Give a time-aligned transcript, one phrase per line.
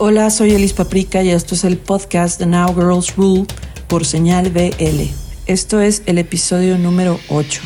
[0.00, 3.46] Hola, soy Elis Paprika y esto es el podcast The Now Girls Rule
[3.88, 5.10] por señal BL.
[5.46, 7.60] Esto es el episodio número 8.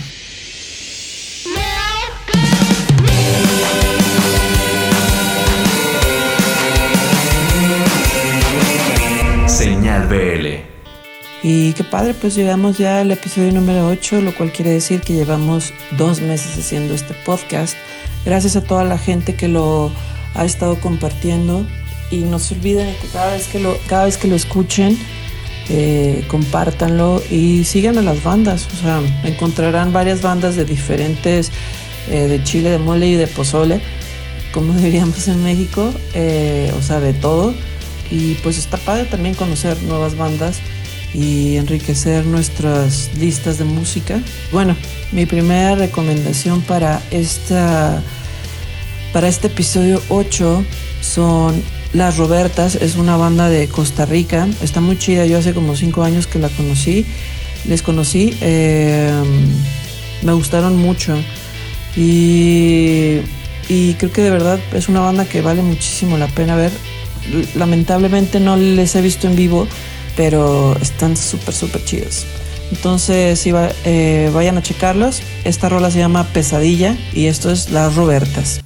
[9.46, 10.46] Señal BL.
[11.42, 15.12] Y qué padre, pues llegamos ya al episodio número 8, lo cual quiere decir que
[15.12, 17.76] llevamos dos meses haciendo este podcast.
[18.24, 19.92] Gracias a toda la gente que lo
[20.34, 21.66] ha estado compartiendo
[22.12, 24.98] y no se olviden que cada vez que lo, cada vez que lo escuchen,
[25.68, 28.68] eh, compártanlo y sigan a las bandas.
[28.72, 31.50] O sea, encontrarán varias bandas de diferentes,
[32.10, 33.80] eh, de chile, de mole y de pozole,
[34.52, 37.54] como diríamos en México, eh, o sea, de todo.
[38.10, 40.60] Y pues está padre también conocer nuevas bandas
[41.14, 44.20] y enriquecer nuestras listas de música.
[44.52, 44.76] Bueno,
[45.12, 48.02] mi primera recomendación para esta
[49.14, 50.64] para este episodio 8
[51.02, 55.76] son Las Robertas, es una banda de Costa Rica, está muy chida, yo hace como
[55.76, 57.04] 5 años que la conocí,
[57.66, 59.12] les conocí, eh,
[60.22, 61.14] me gustaron mucho
[61.94, 63.18] y,
[63.68, 66.72] y creo que de verdad es una banda que vale muchísimo la pena ver.
[67.54, 69.68] Lamentablemente no les he visto en vivo,
[70.16, 72.24] pero están súper, súper chidos.
[72.70, 75.22] Entonces, si va, eh, vayan a checarlos.
[75.44, 78.62] Esta rola se llama Pesadilla y esto es Las Robertas.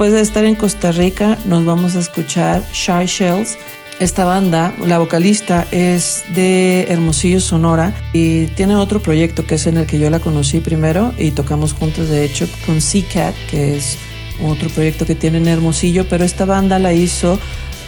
[0.00, 3.58] Después de estar en Costa Rica, nos vamos a escuchar Shy Shells.
[3.98, 9.76] Esta banda, la vocalista es de Hermosillo, Sonora, y tiene otro proyecto que es en
[9.76, 12.78] el que yo la conocí primero y tocamos juntos, de hecho, con
[13.12, 13.98] Cat, que es
[14.42, 17.38] otro proyecto que tiene en Hermosillo, pero esta banda la hizo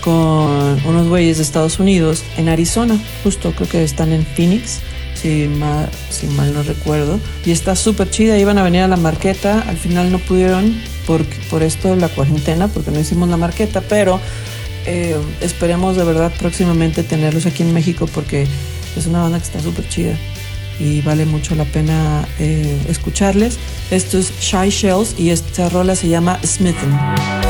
[0.03, 4.83] con unos güeyes de Estados Unidos en Arizona, justo creo que están en Phoenix.
[5.23, 7.21] Si mal, si mal no recuerdo.
[7.47, 10.75] Y está súper chida, iban a venir a la marqueta, al final no pudieron
[11.07, 14.21] por, por esto de la cuarentena, porque no hicimos la marqueta, pero
[14.87, 18.49] eh, esperemos de verdad próximamente tenerlos aquí en México porque
[18.97, 20.17] es una banda que está súper chida
[20.81, 23.59] y vale mucho la pena eh, escucharles.
[23.91, 27.42] Esto es Shy Shells y esta rola se llama Smithen.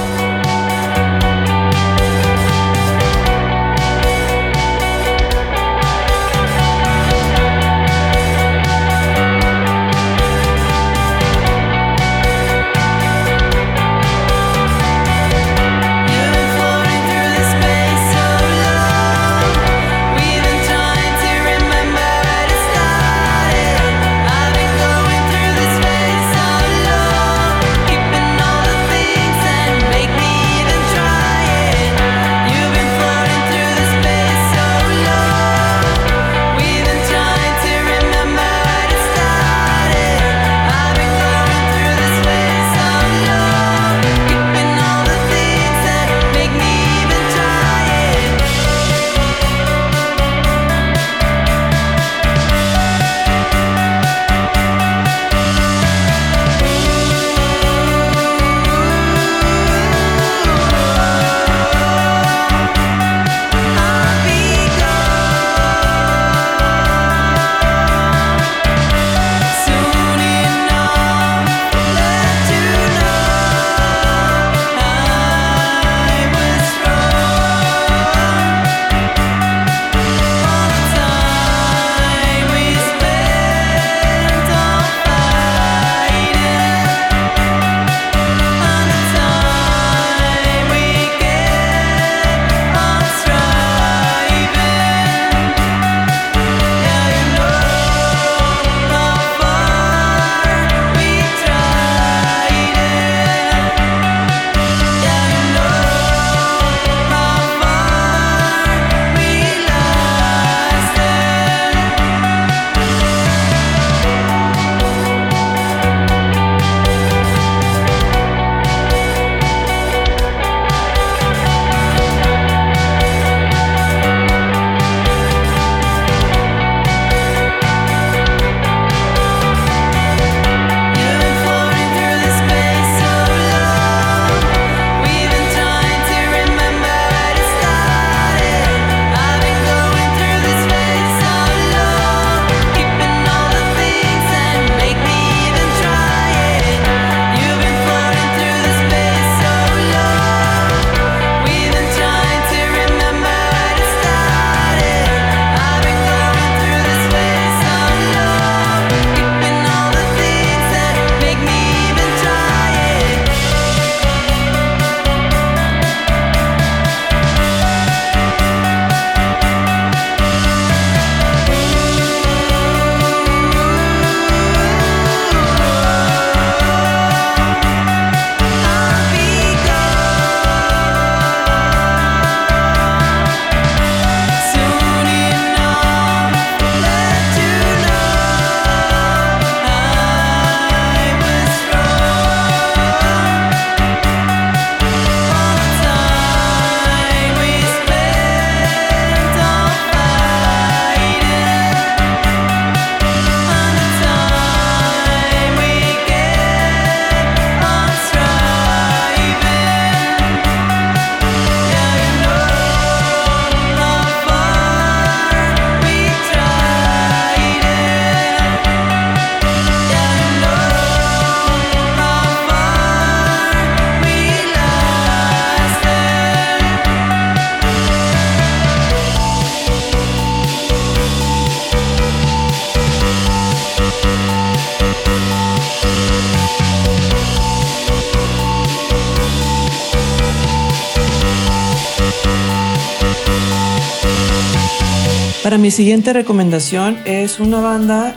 [245.53, 248.17] Para mi siguiente recomendación es una banda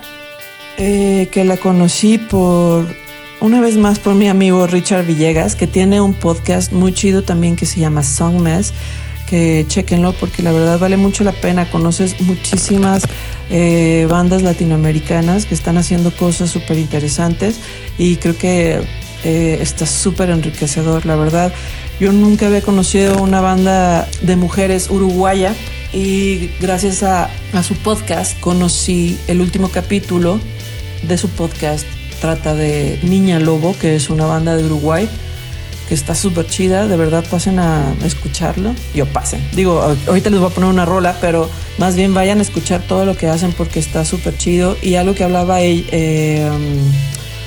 [0.77, 2.87] eh, que la conocí por
[3.41, 7.57] una vez más por mi amigo Richard Villegas, que tiene un podcast muy chido también
[7.57, 8.71] que se llama Song Mess,
[9.27, 11.69] que chequenlo porque la verdad vale mucho la pena.
[11.69, 13.03] Conoces muchísimas
[13.49, 17.59] eh, bandas latinoamericanas que están haciendo cosas súper interesantes
[17.97, 18.81] y creo que
[19.25, 21.53] eh, está súper enriquecedor, la verdad.
[21.99, 25.53] Yo nunca había conocido una banda de mujeres uruguaya
[25.93, 30.39] y gracias a, a su podcast conocí el último capítulo
[31.07, 31.85] de su podcast.
[32.21, 35.09] Trata de Niña Lobo, que es una banda de Uruguay
[35.87, 36.87] que está súper chida.
[36.87, 38.73] De verdad, pasen a escucharlo.
[38.93, 39.45] Yo pasen.
[39.53, 43.05] Digo, ahorita les voy a poner una rola, pero más bien vayan a escuchar todo
[43.05, 44.77] lo que hacen porque está súper chido.
[44.81, 46.49] Y algo que hablaba eh,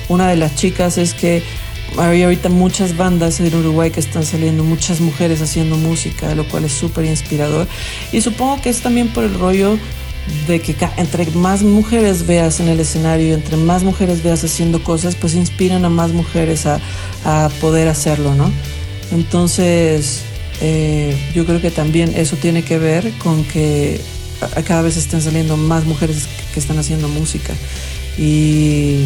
[0.07, 1.43] una de las chicas es que
[1.97, 6.65] hay ahorita muchas bandas en Uruguay que están saliendo, muchas mujeres haciendo música, lo cual
[6.65, 7.67] es súper inspirador.
[8.11, 9.77] Y supongo que es también por el rollo
[10.47, 15.15] de que entre más mujeres veas en el escenario, entre más mujeres veas haciendo cosas,
[15.15, 16.79] pues inspiran a más mujeres a,
[17.25, 18.51] a poder hacerlo, ¿no?
[19.11, 20.21] Entonces,
[20.61, 23.99] eh, yo creo que también eso tiene que ver con que
[24.65, 27.53] cada vez están saliendo más mujeres que están haciendo música.
[28.17, 29.05] Y,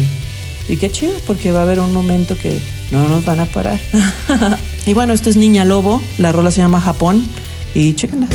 [0.68, 2.58] y qué chido, porque va a haber un momento que
[2.90, 3.78] no nos van a parar.
[4.86, 7.26] y bueno, esto es Niña Lobo, la rola se llama Japón
[7.74, 8.28] y chéquenla.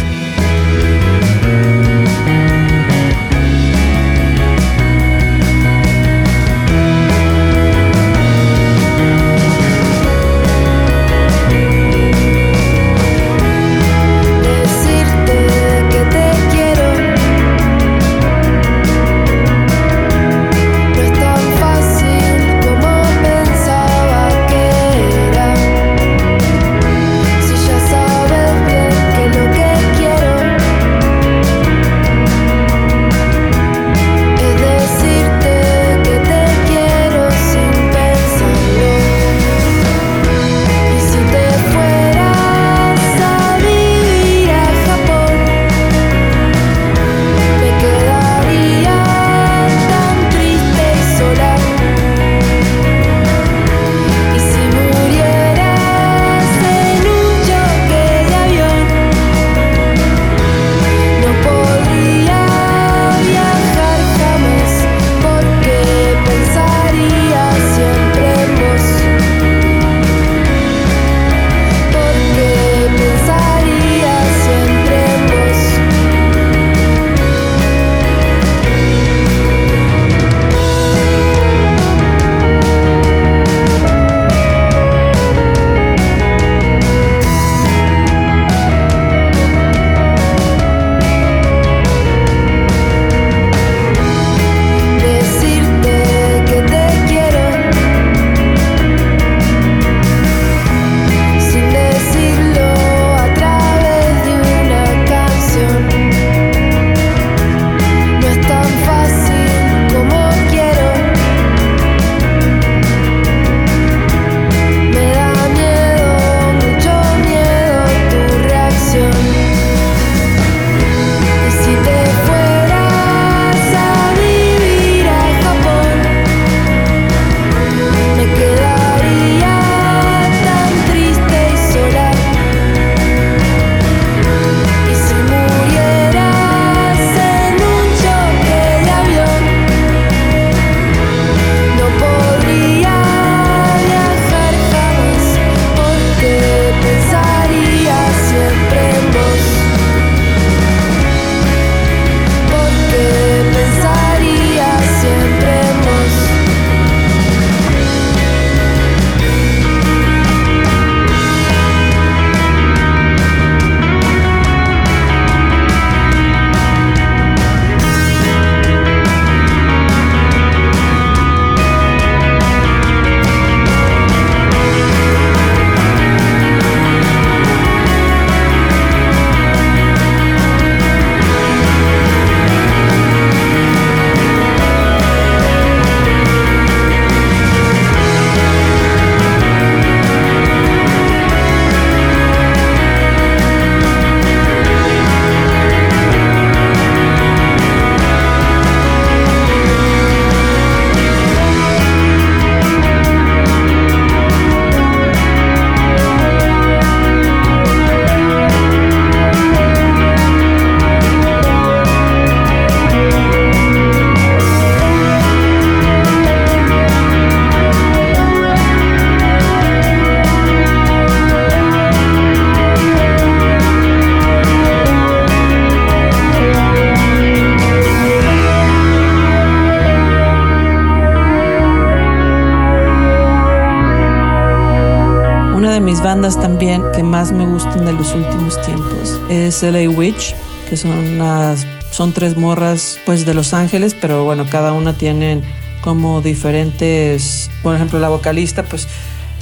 [239.63, 240.35] Es LA Witch,
[240.69, 245.43] que son unas, son tres morras pues de Los Ángeles, pero bueno, cada una tienen
[245.81, 248.87] como diferentes, por ejemplo, la vocalista pues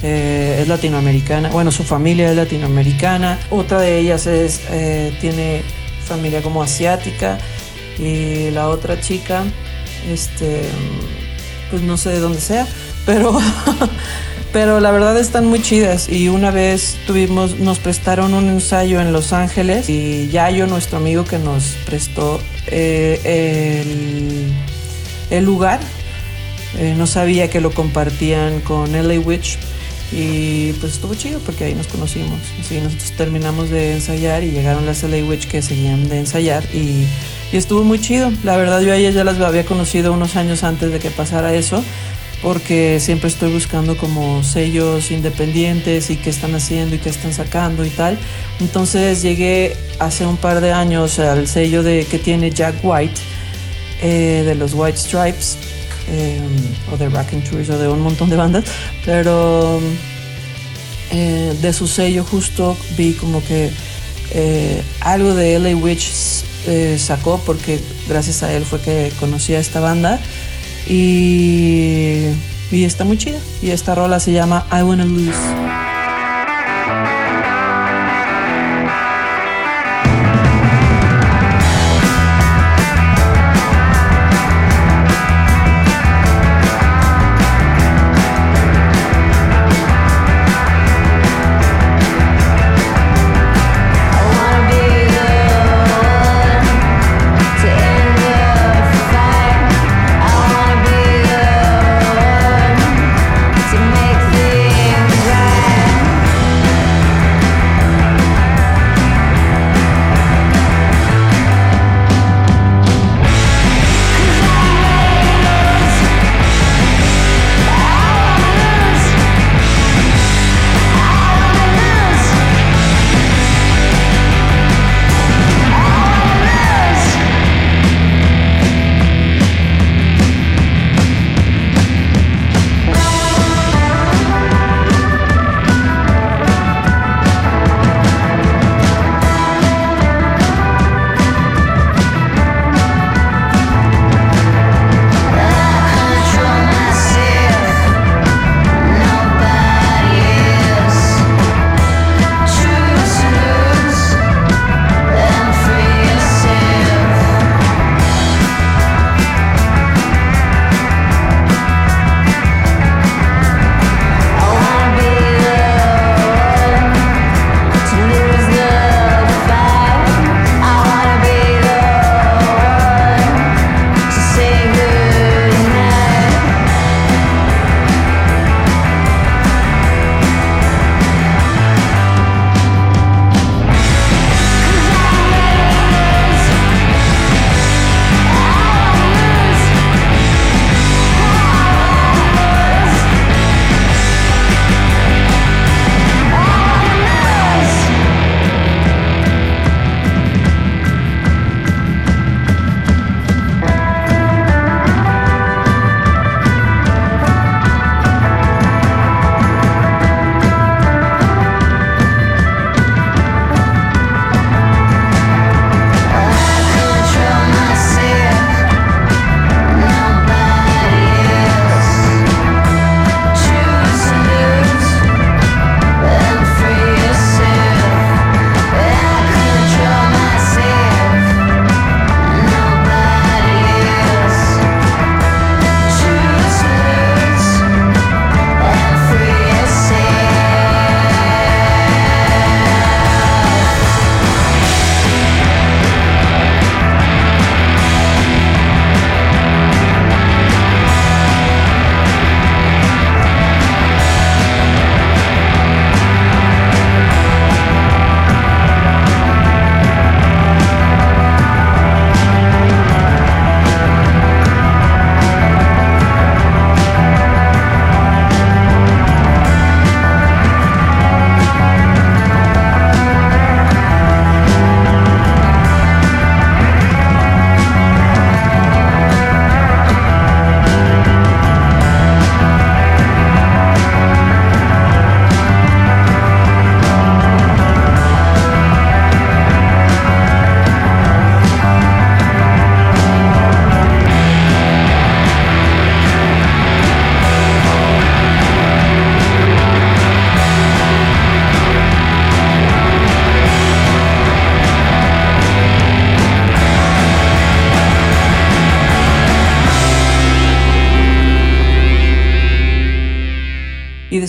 [0.02, 5.62] eh, es latinoamericana, bueno, su familia es latinoamericana, otra de ellas es, eh, tiene
[6.04, 7.38] familia como asiática
[7.98, 9.44] y la otra chica,
[10.10, 10.62] este,
[11.70, 12.66] pues no sé de dónde sea,
[13.06, 13.38] pero,
[14.52, 19.12] pero la verdad están muy chidas y una vez tuvimos, nos prestaron un ensayo en
[19.12, 24.52] Los Ángeles y Yayo, nuestro amigo que nos prestó eh, el,
[25.36, 25.80] el lugar,
[26.78, 29.58] eh, no sabía que lo compartían con LA Witch
[30.12, 32.40] y pues estuvo chido porque ahí nos conocimos.
[32.60, 37.06] Así nosotros terminamos de ensayar y llegaron las LA Witch que seguían de ensayar y,
[37.52, 38.32] y estuvo muy chido.
[38.44, 41.54] La verdad yo a ellas ya las había conocido unos años antes de que pasara
[41.54, 41.82] eso
[42.42, 47.84] porque siempre estoy buscando como sellos independientes y qué están haciendo y qué están sacando
[47.84, 48.18] y tal.
[48.60, 53.20] Entonces llegué hace un par de años al sello de, que tiene Jack White
[54.02, 55.56] eh, de los White Stripes
[56.10, 56.40] eh,
[56.92, 58.64] o de Racking Tours o de un montón de bandas,
[59.04, 59.80] pero
[61.10, 63.70] eh, de su sello justo vi como que
[64.30, 66.10] eh, algo de LA Witch
[66.66, 70.20] eh, sacó porque gracias a él fue que conocí a esta banda
[70.88, 72.28] y,
[72.70, 75.87] y está muy chida y esta rola se llama I Wanna Lose.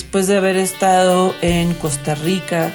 [0.09, 2.73] Después de haber estado en Costa Rica,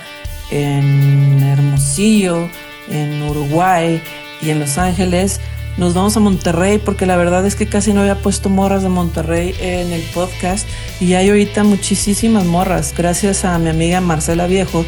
[0.52, 2.48] en Hermosillo,
[2.88, 4.00] en Uruguay
[4.40, 5.40] y en Los Ángeles,
[5.76, 8.88] nos vamos a Monterrey porque la verdad es que casi no había puesto morras de
[8.88, 10.64] Monterrey en el podcast
[11.00, 14.84] y hay ahorita muchísimas morras gracias a mi amiga Marcela Viejo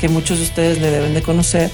[0.00, 1.68] que muchos de ustedes le deben de conocer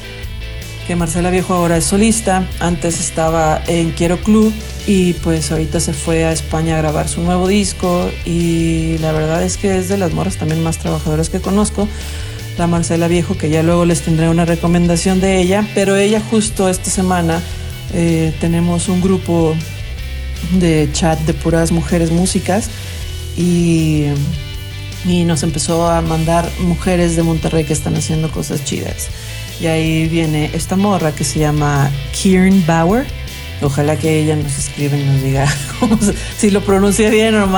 [0.87, 4.53] que Marcela Viejo ahora es solista antes estaba en Quiero Club
[4.87, 9.43] y pues ahorita se fue a España a grabar su nuevo disco y la verdad
[9.43, 11.89] es que es de las morras también más trabajadoras que conozco
[12.59, 16.69] la Marcela Viejo que ya luego les tendré una recomendación de ella pero ella justo
[16.69, 17.41] esta semana
[17.95, 19.55] eh, tenemos un grupo
[20.59, 22.69] de chat de puras mujeres músicas
[23.37, 24.05] y,
[25.07, 29.09] y nos empezó a mandar mujeres de Monterrey que están haciendo cosas chidas.
[29.61, 33.07] Y ahí viene esta morra que se llama Kieran Bauer.
[33.63, 35.47] Ojalá que ella nos escriba y nos diga
[36.39, 37.49] si lo pronuncia bien o.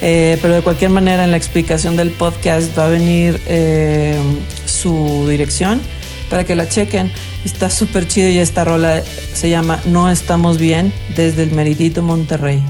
[0.00, 4.16] Eh, pero de cualquier manera en la explicación del podcast va a venir eh,
[4.64, 5.80] su dirección
[6.30, 7.10] para que la chequen.
[7.44, 12.62] Está súper chido y esta rola se llama No estamos bien desde el Meridito Monterrey.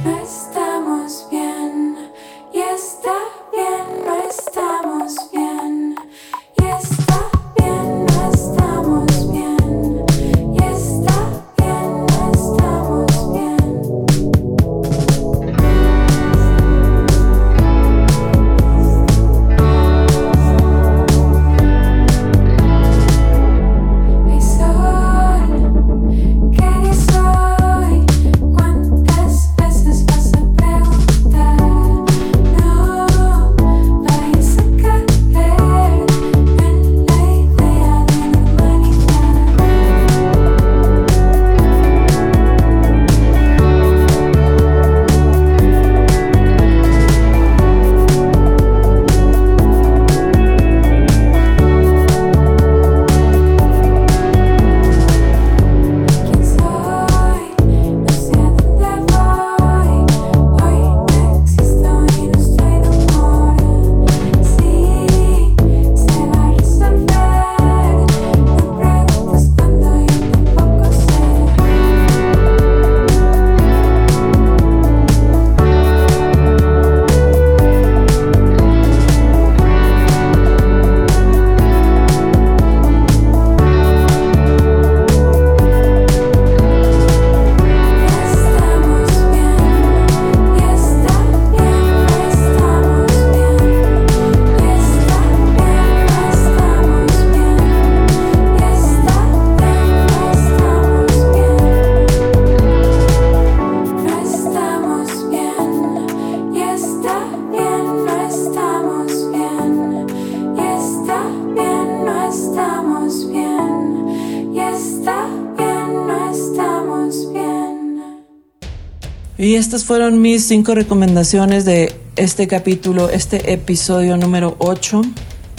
[119.58, 125.02] Estas fueron mis cinco recomendaciones de este capítulo, este episodio número 8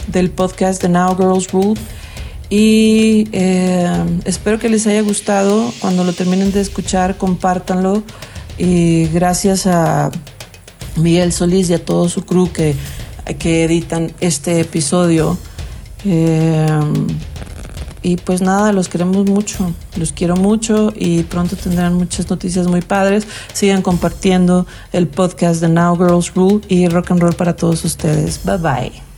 [0.08, 1.78] del podcast The Now Girls Rule.
[2.50, 3.92] Y eh,
[4.24, 5.74] espero que les haya gustado.
[5.82, 8.04] Cuando lo terminen de escuchar, compártanlo.
[8.58, 10.12] Y gracias a
[10.96, 12.76] Miguel Solís y a todo su crew que,
[13.38, 15.38] que editan este episodio.
[16.06, 16.68] Eh,
[18.02, 22.82] y pues nada, los queremos mucho, los quiero mucho y pronto tendrán muchas noticias muy
[22.82, 23.28] padres.
[23.54, 28.42] Sigan compartiendo el podcast de Now Girls Rule y rock and roll para todos ustedes.
[28.44, 29.09] Bye bye.